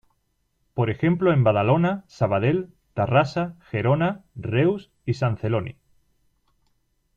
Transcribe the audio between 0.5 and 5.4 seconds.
Por ejemplo en Badalona, Sabadell, Tarrasa, Gerona, Reus y San